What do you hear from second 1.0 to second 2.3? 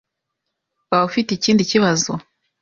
ufite ikindi kibazo?